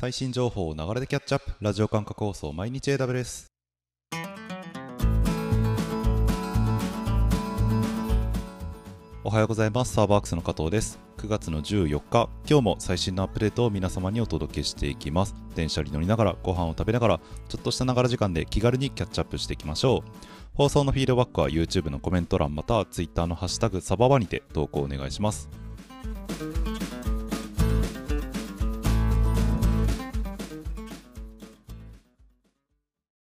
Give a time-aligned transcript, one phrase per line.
[0.00, 1.50] 最新情報を流れでキャッチアップ。
[1.60, 3.48] ラジオ感覚放送毎日 AW です。
[9.24, 9.94] おはようございます。
[9.94, 11.00] サーバーアクスの加藤です。
[11.16, 15.34] 9月の14日今日も最新のアップデートを皆様にお届けしていきます。
[15.56, 20.10] 電車に乗りながらご飯を食べながらちょっとしたながら時間で気軽にキャッチアップしていきましょう。
[20.54, 25.50] 放送のフィードバックは YouTube のコメント欄または Twitter のハッシュタグサババにて投稿お願いします。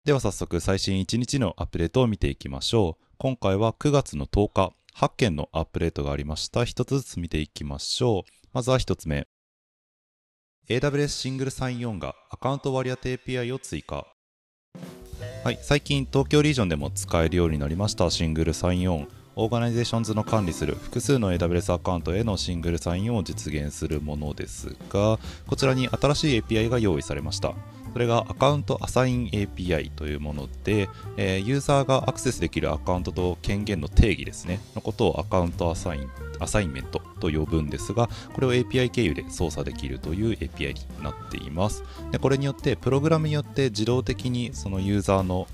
[0.05, 3.05] では早速最新1日のアップデートを見ていきましょう。
[3.19, 6.62] 今回は9月の10日8件のアップデートがありました。
[6.62, 8.30] 1つずつ見ていきましょう。
[8.52, 9.28] まずは1つ目。
[10.69, 14.05] AWS シングルサインオンがアカウント割り当て API を追加。
[15.45, 18.11] はい、最近東京リージョンでも使えるようになりました。
[18.11, 27.55] シングルサインオン Organizations の管理する複数の AWS アカウントへのシングルサインオンを実現するものですがこちらに新しい API が用意されました。
[27.92, 34.61] それがアカウントアサイン API というもので、えー、ユーザーがアクセスできるアカウントと権限の定義ですね。
[34.75, 41.84] のことをアカウントアサインアサインメントと呼ぶんですがこれを API 経由で操作できるという API になっています。
[42.11, 45.47] でこれによってプログラムによって自動的にそのユーザーの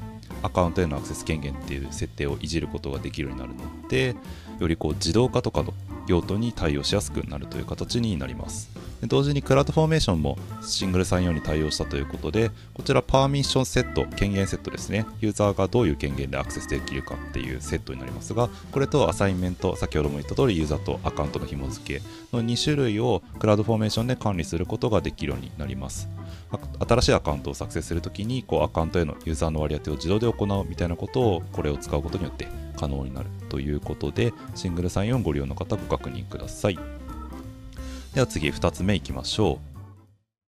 [0.43, 4.15] アカウントへのアクセス権限っていう設定をいじることができるようになるので
[4.61, 5.75] よりこう自動化とかの
[6.07, 8.71] 用途に対応しやすくなるという形になります。
[9.07, 15.07] 同時に CloudFormation もシングルサインオンに対応したということでこちら permission set 権限セットですね。
[15.21, 22.03] ユーザーがどういう権限でアクセスできるかっていうセットになりますがこれと assignment 先ほども言った通りユーザーとアカウントの紐付け
[22.37, 26.09] の2種類を CloudFormation で管理することができるようになります。
[26.87, 36.98] 新しいアカウントを作成するときにこうアカウントへのユーザーの割り当てを自動で行うみたいなことをこれを使うことによって可能になるということでシングルサインオンをご利用の方ご確認ください。
[38.19, 39.61] では次2つ目いきましょ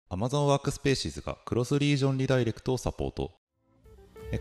[0.09, 0.16] う。
[0.16, 3.30] Amazon Workspaces がクロスリージョンリダイレクトをサポート。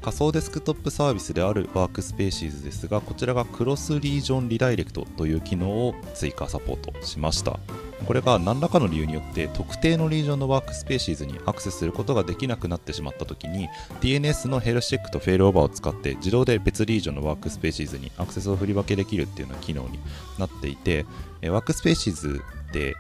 [0.01, 7.61] 仮想デスクトップサービスである WorkSpaces ですがこちらがクロスリージョンリダイレクトという機能を追加サポートしました。
[8.07, 13.69] これが何らかの理由によって特定のリージョンの WorkSpaces にアクセスすることができなくなってしまった時に
[14.01, 19.99] DNS のヘルスチェックとフェイルオーバーを使って自動で別リージョンの WorkSpaces にアクセスを振り分けできるっていうような機能に
[20.39, 21.05] なっていて
[21.43, 22.41] WorkSpaces
[22.73, 22.95] で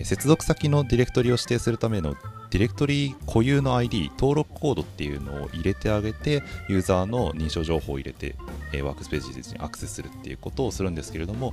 [0.00, 2.14] え接続先のディレクトリを指定するための
[2.50, 8.34] ディレクトリ固有の ID 登録コードっていうのを入れてあげてユーザーの認証情報を入れて、
[8.72, 11.52] え WorkSpaces にアクセスするっていうことをするんですけれども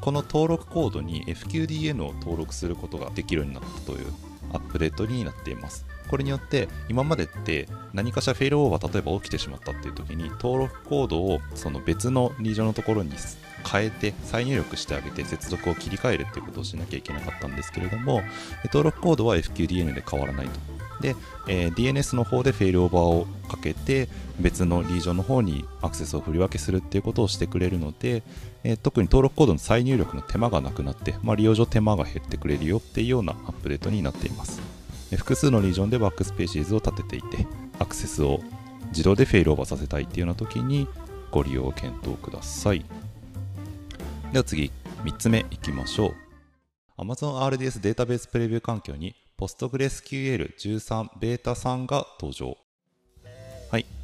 [0.00, 4.06] この登録コードに FQDN を登録することができるようになったという
[4.52, 5.86] アップデートになっています。
[6.08, 13.12] これによって今までって何かしらフェイルオーバー例えば起きてしまったっていう時に登録コードをその別のリージョンのところに
[13.66, 18.22] 変えて再入力してあげて接続を切り替えるっていうことをしなきゃいけなかったんですけれども
[18.66, 20.76] 登録コードは FQDN で変わらないと。
[21.00, 21.14] で、
[21.46, 24.08] えー、DNS の方でフェイルオーバーをかけて
[24.40, 28.22] 別のリージョンの方にアクセスを振り分けするっていうことをしてくれるので、
[28.64, 34.60] えー、特に登録コードの再入力の手間がなくなって、まあ、利用上手間が減ってくれるよっていうようなアップデートになっています。
[35.14, 37.46] 複数のリージョンでバックスペーシーズを立てていて
[37.78, 38.40] アクセスを
[38.88, 40.88] 自動でフェイルオーバーさせたいっていうような時に
[41.30, 42.84] ご利用を検討ください。
[44.36, 44.70] では次、
[45.02, 46.14] 3つ目いきましょう。
[47.00, 52.65] Amazon RDS データベースプレビュー環境に PostgreSQL13 ベータ3が登場。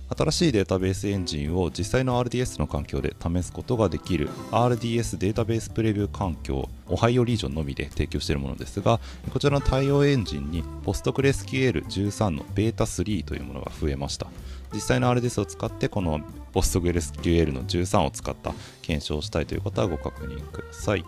[0.09, 9.01] 新しいデータベースエンジンを実際の RDS の環境で試すことができる RDS データベースプレビュー環境、オハイオリージョンのみで提供しているものですが、
[9.33, 14.27] こちらの対応エンジンに PostgreSQL13 のベータ3というものが増えました。
[14.75, 16.21] 実際の RDS を使ってこの
[16.53, 18.53] PostgreSQL の13を使った
[18.83, 21.05] 検証をしたいという方はご確認ください。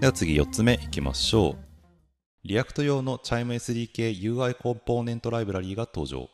[0.00, 1.72] では次4つ目いきましょう。
[2.44, 6.28] React 用の Chime SDK UI コンポーネントライブラリーが登場。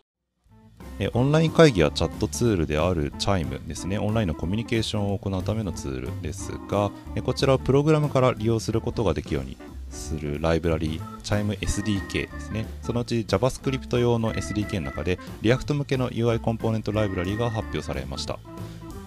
[1.13, 6.91] オンライン会議やチャットツールである Chime ですね、オンラインのコミュニケーションを行うためのツールですが、
[7.25, 9.57] こちらをプログラムから利用することができるように
[9.91, 12.67] するライブラリー Chime SDK ですね。
[12.83, 18.39] そのうち JavaScript 用の SDK の中で React 向けの UI コンポーネントライブラリーが発表されました。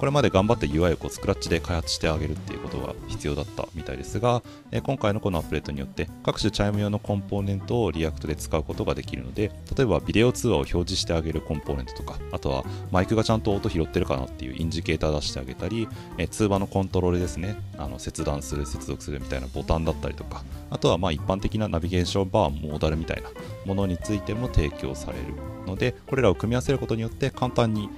[0.01, 15.87] これまで頑張って UI をこうスクラッチで開発してあげるっていうことが必要だったみたいですが、え今回のこのアップデートによって各種 Chime 用のコンポーネントを React で使うことができるので例えばビデオ通話を表示してあげるコンポーネントとかあとはマイクがちゃんと音拾ってるかなっていうインジケーター出してあげたり、
[16.17, 17.55] え通話のコントロールですね。
[17.77, 23.29] あの切断する接続するみたいなボタンだったりとかあとはまあ一般的なナビゲーションバーモーダルみたいな
[23.65, 25.25] ものについても提供される
[25.67, 27.89] のでこれらを組み合わせることによって簡単に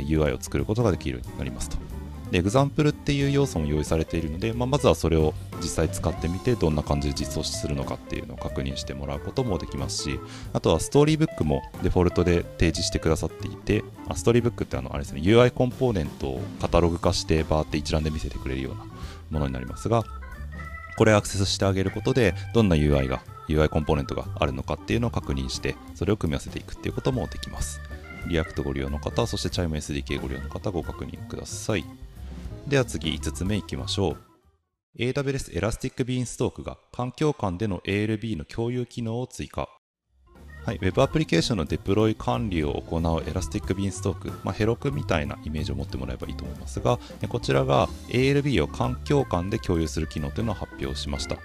[0.00, 1.76] UI を作ることができるようになりますと
[2.32, 10.18] で、エグザンプルっていう要素も用意されているので、まあ、まずはそれを実際使ってみて、どんな感じで実装するのかっていうのを確認してもらうこともできますし、
[10.54, 18.84] あとはストーリーブックもデフォルトで提示してくださっていて、あストーリーブックってあのあれですね、UI コンポーネントをカタログ化してバーって一覧で見せてくれるような
[19.30, 20.02] ものになりますが、
[20.96, 27.78] これアクセスしてあげることで、どんな UI が、UI コンポーネントがあるのかっていうのを確認して、それを組み合わせていくっていうこともできます。
[28.28, 31.84] React ご利用の方、そして ChimeSDK ご利用の方、ご確認ください。
[32.66, 34.16] では次、5つ目いきましょう。
[34.98, 39.68] AWS Elastic Beanstalk が環境間での ALB の共有機能を追加。
[40.64, 51.36] はい、Web アプリケーションのデプロイ管理を行う Elastic Beanstalk、まあ、 Heroku みたいなイメージを持ってもらえばいいと思いますが、こちらが ALB を環境間で共有する機能というのを発表しました。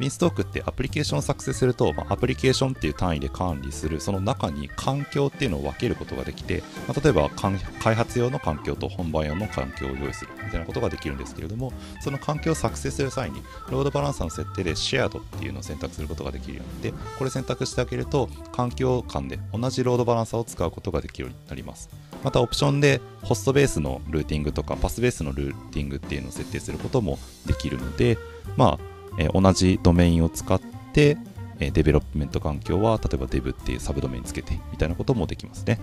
[0.00, 21.90] ビンストークってアプリケーションを作成すると、まあ、アプリケーションっていう単位で管理するその中に環境っていうのを分けることができて、まあ、例えば開発用の環境と本番用の環境を用意するみたいなことができるんですけれどもその環境を作成する際にロードバランサーの設定でシェアドっていうのを選択することができるようになってこれ選択してあげると環境間で同じロードバランサーを使うことができるようになります。
[22.22, 28.18] またオプションでホストベースのルーティングとかパスベースのルーティングっていうのを設定することもできるので
[28.56, 30.60] まあえー、同じドメインを使っ
[30.92, 31.16] て、
[31.60, 35.78] え、デベロップメント環境は例えば Dev っていうサブドメインつけてみたいなこともできますね。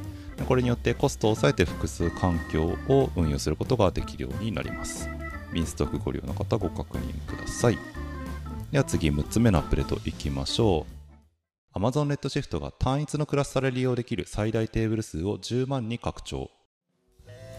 [0.48, 5.10] これによってコストを抑えて複数環境を運用することができるようになります。
[5.54, 7.78] Beanstalk ご利用の方ご確認ください。
[8.72, 10.86] では次6つ目のアップデートいきましょ
[11.76, 11.78] う。
[11.78, 16.50] Amazon Redshift が単一のクラスタで利用できる最大テーブル数を10万に拡張。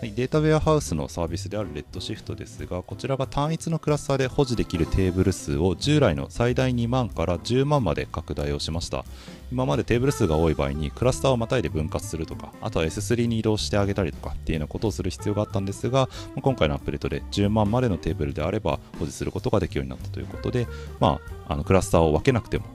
[0.00, 9.04] はい、データウェアハウスのサービスであるレッドシフトですが、こちらが単一のクラスターで保持できるテーブル数を従来の最大2万から10万まで拡大をしました。
[9.50, 16.08] 今までテーブル数が多い場合にクラスターをまたいで分割するとか、あとは S3 に移動してあげたりとかっていうようなことをする必要があったんですが、
[16.40, 20.68] 今回のアップデートで10万までのテーブルであれば保持することができるようになったということで、
[21.00, 21.18] ま
[21.48, 22.66] あ、あのクラスターを分けなくても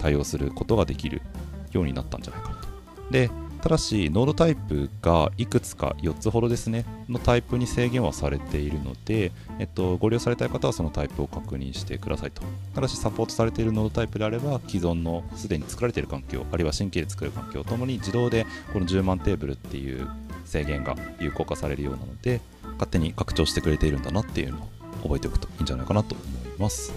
[0.00, 1.22] 対応することができる
[1.70, 2.68] ようになったんじゃないかなと。
[3.12, 3.30] で、
[3.62, 9.30] ただし、ノードタイプがいくつか4つほどですね、のタイプに制限はされているので、
[9.60, 12.42] えっと、ご利用されたい方はそのタイプを確認してくださいと。
[12.74, 20.08] ただし、サポートされているノードタイプであれば、既存のすでに作られている環境、あるいは新規で作る環境ともに自動でこの10万テーブルっていう
[20.44, 22.40] 制限が有効化されるようなので、
[22.72, 24.68] 勝手に拡張してくれているんだなっていうのを
[25.04, 26.92] 覚えておくといいんじゃないかなと思います。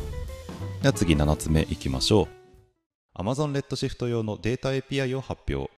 [0.81, 3.21] では次7つ目いきましょう。
[3.21, 5.71] Amazon Redshift 用のデータ API を発表。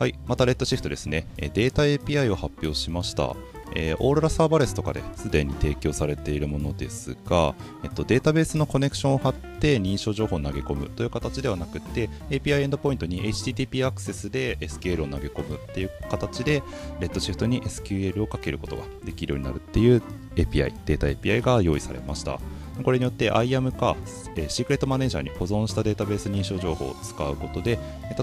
[0.00, 1.26] はい、またレッドシフトですね。
[1.36, 3.36] データ API を発表しました。
[3.74, 7.54] えー、オーロラサーバレスとかですでに提供されているものですが、
[7.84, 16.62] えっと、データベースのコネクションを貼って認証情報を投げ込むという形ではなくて API エンドポイントに HTTP アクセスで SQL を投げ込むっていう形で
[16.98, 20.02] レッドシフトに SQL をかけることができるようになるっていう
[20.34, 22.40] API データ API が用意されました。
[22.82, 23.96] これによって IAM か、
[24.36, 27.78] えー、シークレットマネージャーに保存したデータベース認証情報を使うことで、例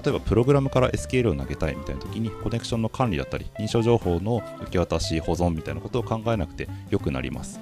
[0.08, 7.60] えばプログラムから SQL を投げたいみたいな時にコネクションの管理だったり認証情報の受け渡し保存みたいなことを考えなくてよくなります。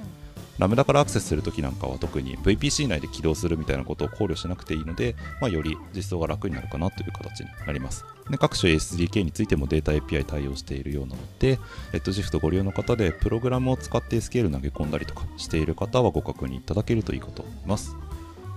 [0.59, 8.05] ラムダからアクセスするときなんかは特に VPC 内で起動するみたいなことを考慮しなくていいので、まあ、より実装が楽になるかなという形になります。
[8.31, 11.59] で各種 SDK についてもデータ API 対応しているようなので、
[11.93, 17.95] Redshift ご利用の方でプログラムを使って SQL 投げ込んだりとかしている方はご確認いただけるといいかと思います。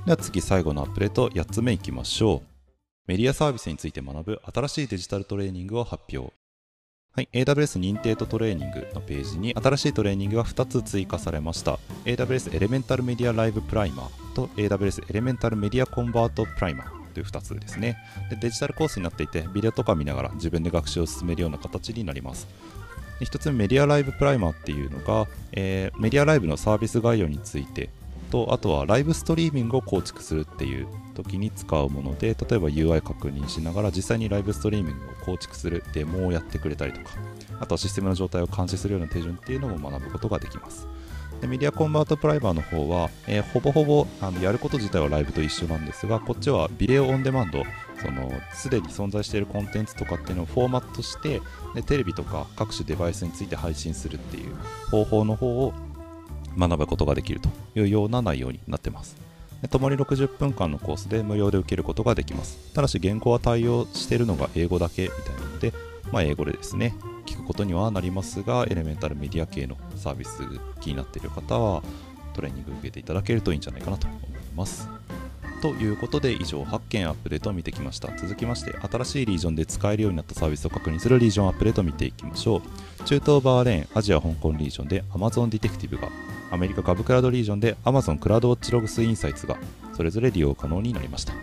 [0.05, 2.49] では次最後のアップデート8つ目いきましょう。
[3.07, 6.38] メディアサービスについて学ぶ新しいデジタルトレーニングを発表。
[7.19, 11.77] はい、AWS 認定とトレーニングのページに新しいトレーニングが2つ追加されました。
[12.05, 17.97] AWS エレメンタルメディアライブプライマーと AWS エレメンタルメディアコンバートプライマーという2つですね。
[18.29, 22.47] でデジタルコースになっていてビデオとか見ながら自分で学習を進めるような形になります。
[23.19, 27.89] 1つ目メディアライブプライマーっていうのが、えー、メディアライブのサービス概要について
[28.29, 37.11] とあとはライブストリーミングを構築するっていう時に使うもので例えば UI 確認しながら実際にライブストリーミングを構築するデモをやってくれたりとか
[37.59, 40.87] あとはシステムの状態を監視するような手順っていうのも学ぶことができます。
[41.41, 47.63] でメディアコンバートプライバーの方は、えー、ほぼほぼあのやること自体はライブと一緒なんですがこっちはビデオオンデマンド
[48.01, 51.41] そのすでに存在しているコンテンツとかっていうのをフォーマットして
[51.75, 54.55] でテレビとか各種デバイスについて配信するっていう
[54.91, 55.73] 方法の方を
[56.59, 59.15] 学ぶことができるというような内容になってます。
[59.69, 62.73] ともに60分間のコースで無料で受けることができます。
[62.73, 65.73] ただし原稿は対応しているのが英語だけみたいなので、
[66.11, 70.43] まあ、英語でですね、聞くことにはなりますが、エレメンタルメディア系のサービス
[70.79, 71.83] 気になっている方は
[72.33, 74.19] トレーニング受けていただけるといいんじゃないかなと思い
[74.55, 74.87] ます。
[75.61, 82.61] ということで以上8件アップデートを見てきました続きまして新しいリージョンで使えるようになったサービスを確認するリージョンアップデートを見ていきましょ
[82.99, 86.07] う中東バーレーンアジア香港リージョンで Amazon ディテクティブが
[86.51, 89.57] アメリカ株クラウドリージョンで Amazon クラウドウォッチログスインサイツが
[89.93, 91.33] それぞれ利用可能になりました。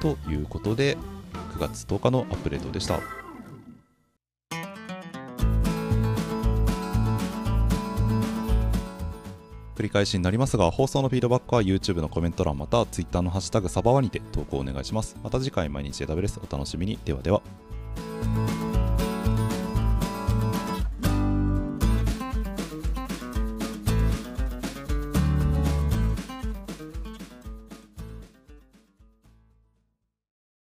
[0.00, 0.96] ということで
[1.56, 3.00] 9月10日のアップデートでした。
[9.76, 15.16] 繰り返しになりますが放送のフィードバックは YouTube のコメント欄また Twitter のハッシュタグサバワにて投稿お願いします。
[15.22, 16.98] また次回毎日 AWS お楽しみに。
[17.04, 17.42] ではでは。